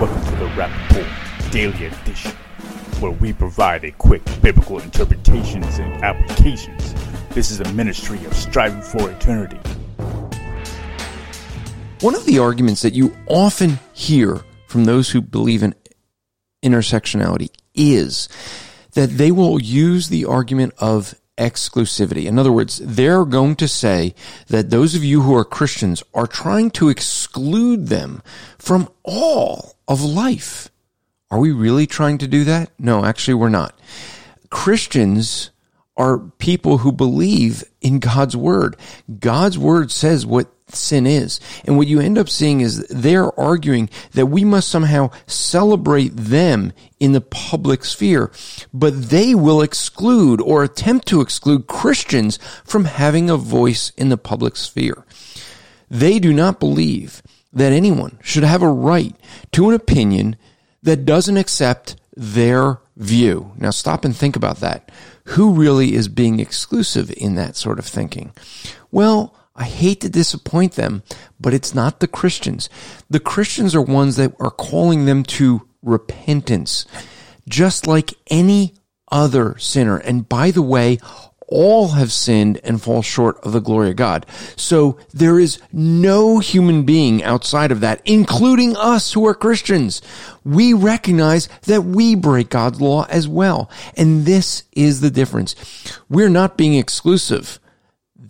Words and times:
Welcome 0.00 0.24
to 0.24 0.36
the 0.36 0.46
Rapp 0.56 0.90
Report 0.90 1.52
Daily 1.52 1.84
Edition, 1.84 2.30
where 3.00 3.10
we 3.10 3.34
provide 3.34 3.84
a 3.84 3.90
quick 3.90 4.22
biblical 4.40 4.78
interpretations 4.78 5.78
and 5.78 6.02
applications. 6.02 6.94
This 7.34 7.50
is 7.50 7.60
a 7.60 7.70
ministry 7.74 8.24
of 8.24 8.32
striving 8.32 8.80
for 8.80 9.10
eternity. 9.10 9.58
One 12.00 12.14
of 12.14 12.24
the 12.24 12.38
arguments 12.38 12.80
that 12.80 12.94
you 12.94 13.14
often 13.26 13.78
hear 13.92 14.40
from 14.68 14.86
those 14.86 15.10
who 15.10 15.20
believe 15.20 15.62
in 15.62 15.74
intersectionality 16.64 17.50
is 17.74 18.30
that 18.94 19.10
they 19.18 19.30
will 19.30 19.60
use 19.60 20.08
the 20.08 20.24
argument 20.24 20.72
of 20.78 21.14
exclusivity. 21.36 22.24
In 22.24 22.38
other 22.38 22.52
words, 22.52 22.80
they're 22.82 23.26
going 23.26 23.56
to 23.56 23.68
say 23.68 24.14
that 24.46 24.70
those 24.70 24.94
of 24.94 25.04
you 25.04 25.20
who 25.20 25.34
are 25.36 25.44
Christians 25.44 26.02
are 26.14 26.26
trying 26.26 26.70
to 26.70 26.88
exclude 26.88 27.88
them 27.88 28.22
from 28.56 28.88
all 29.02 29.76
of 29.90 30.02
life. 30.02 30.70
Are 31.30 31.40
we 31.40 31.50
really 31.50 31.86
trying 31.86 32.18
to 32.18 32.28
do 32.28 32.44
that? 32.44 32.70
No, 32.78 33.04
actually, 33.04 33.34
we're 33.34 33.48
not. 33.48 33.78
Christians 34.48 35.50
are 35.96 36.18
people 36.38 36.78
who 36.78 36.92
believe 36.92 37.64
in 37.80 37.98
God's 37.98 38.36
word. 38.36 38.76
God's 39.18 39.58
word 39.58 39.90
says 39.90 40.24
what 40.24 40.48
sin 40.68 41.08
is. 41.08 41.40
And 41.64 41.76
what 41.76 41.88
you 41.88 41.98
end 41.98 42.18
up 42.18 42.28
seeing 42.28 42.60
is 42.60 42.86
they're 42.88 43.38
arguing 43.38 43.90
that 44.12 44.26
we 44.26 44.44
must 44.44 44.68
somehow 44.68 45.10
celebrate 45.26 46.16
them 46.16 46.72
in 47.00 47.10
the 47.10 47.20
public 47.20 47.84
sphere, 47.84 48.30
but 48.72 49.10
they 49.10 49.34
will 49.34 49.60
exclude 49.60 50.40
or 50.40 50.62
attempt 50.62 51.08
to 51.08 51.20
exclude 51.20 51.66
Christians 51.66 52.38
from 52.64 52.84
having 52.84 53.28
a 53.28 53.36
voice 53.36 53.90
in 53.96 54.08
the 54.08 54.16
public 54.16 54.54
sphere. 54.54 55.04
They 55.90 56.20
do 56.20 56.32
not 56.32 56.60
believe 56.60 57.22
that 57.52 57.72
anyone 57.72 58.18
should 58.22 58.44
have 58.44 58.62
a 58.62 58.68
right 58.68 59.14
to 59.52 59.68
an 59.68 59.74
opinion 59.74 60.36
that 60.82 61.04
doesn't 61.04 61.36
accept 61.36 61.96
their 62.16 62.80
view. 62.96 63.52
Now 63.56 63.70
stop 63.70 64.04
and 64.04 64.16
think 64.16 64.36
about 64.36 64.58
that. 64.58 64.90
Who 65.24 65.52
really 65.52 65.94
is 65.94 66.08
being 66.08 66.40
exclusive 66.40 67.12
in 67.16 67.34
that 67.36 67.56
sort 67.56 67.78
of 67.78 67.86
thinking? 67.86 68.32
Well, 68.90 69.34
I 69.54 69.64
hate 69.64 70.00
to 70.00 70.08
disappoint 70.08 70.72
them, 70.72 71.02
but 71.38 71.54
it's 71.54 71.74
not 71.74 72.00
the 72.00 72.08
Christians. 72.08 72.70
The 73.08 73.20
Christians 73.20 73.74
are 73.74 73.82
ones 73.82 74.16
that 74.16 74.34
are 74.40 74.50
calling 74.50 75.04
them 75.04 75.22
to 75.24 75.68
repentance, 75.82 76.86
just 77.48 77.86
like 77.86 78.14
any 78.30 78.74
other 79.10 79.58
sinner. 79.58 79.98
And 79.98 80.28
by 80.28 80.50
the 80.50 80.62
way, 80.62 80.98
all 81.50 81.88
have 81.88 82.12
sinned 82.12 82.60
and 82.64 82.80
fall 82.80 83.02
short 83.02 83.38
of 83.44 83.52
the 83.52 83.60
glory 83.60 83.90
of 83.90 83.96
God. 83.96 84.26
So 84.56 84.98
there 85.12 85.38
is 85.38 85.60
no 85.72 86.38
human 86.38 86.84
being 86.84 87.22
outside 87.22 87.72
of 87.72 87.80
that, 87.80 88.00
including 88.04 88.76
us 88.76 89.12
who 89.12 89.26
are 89.26 89.34
Christians. 89.34 90.00
We 90.44 90.72
recognize 90.72 91.48
that 91.62 91.82
we 91.82 92.14
break 92.14 92.48
God's 92.48 92.80
law 92.80 93.06
as 93.08 93.28
well. 93.28 93.70
And 93.96 94.24
this 94.24 94.62
is 94.72 95.00
the 95.00 95.10
difference. 95.10 95.54
We're 96.08 96.28
not 96.28 96.56
being 96.56 96.74
exclusive. 96.74 97.58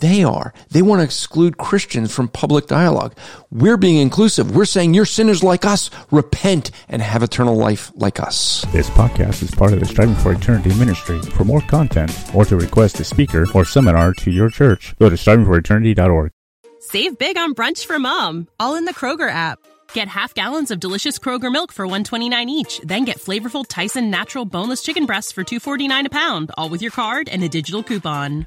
They 0.00 0.24
are. 0.24 0.52
They 0.70 0.82
want 0.82 1.00
to 1.00 1.04
exclude 1.04 1.58
Christians 1.58 2.12
from 2.12 2.28
public 2.28 2.66
dialogue. 2.66 3.14
We're 3.50 3.76
being 3.76 3.96
inclusive. 3.96 4.56
We're 4.56 4.64
saying 4.64 4.94
you're 4.94 5.04
sinners 5.04 5.42
like 5.42 5.64
us. 5.64 5.90
Repent 6.10 6.70
and 6.88 7.02
have 7.02 7.22
eternal 7.22 7.54
life 7.54 7.92
like 7.94 8.18
us. 8.18 8.64
This 8.72 8.88
podcast 8.90 9.42
is 9.42 9.50
part 9.50 9.72
of 9.72 9.80
the 9.80 9.86
Striving 9.86 10.14
for 10.16 10.32
Eternity 10.32 10.74
ministry. 10.74 11.20
For 11.20 11.44
more 11.44 11.60
content 11.62 12.12
or 12.34 12.44
to 12.46 12.56
request 12.56 12.98
a 13.00 13.04
speaker 13.04 13.46
or 13.54 13.64
seminar 13.64 14.14
to 14.14 14.30
your 14.30 14.48
church, 14.48 14.94
go 14.98 15.08
to 15.10 15.16
strivingforeternity.org. 15.16 16.32
Save 16.80 17.18
big 17.18 17.36
on 17.36 17.54
brunch 17.54 17.84
for 17.84 17.98
mom, 17.98 18.48
all 18.58 18.74
in 18.76 18.86
the 18.86 18.94
Kroger 18.94 19.30
app. 19.30 19.58
Get 19.92 20.08
half 20.08 20.32
gallons 20.32 20.70
of 20.70 20.80
delicious 20.80 21.18
Kroger 21.18 21.52
milk 21.52 21.72
for 21.72 21.86
129 21.86 22.48
each, 22.48 22.80
then 22.84 23.04
get 23.04 23.18
flavorful 23.18 23.66
Tyson 23.68 24.08
natural 24.08 24.46
boneless 24.46 24.82
chicken 24.82 25.04
breasts 25.04 25.32
for 25.32 25.44
249 25.44 26.06
a 26.06 26.10
pound, 26.10 26.52
all 26.56 26.70
with 26.70 26.80
your 26.80 26.92
card 26.92 27.28
and 27.28 27.42
a 27.42 27.48
digital 27.48 27.82
coupon. 27.82 28.46